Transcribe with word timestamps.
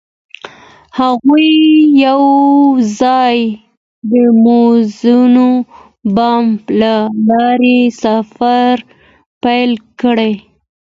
هغوی 0.99 1.49
یوځای 2.05 3.37
د 4.11 4.11
موزون 4.43 5.35
بام 6.15 6.45
له 6.81 6.95
لارې 7.29 7.79
سفر 8.03 8.73
پیل 9.43 9.71
کړ. 9.99 10.17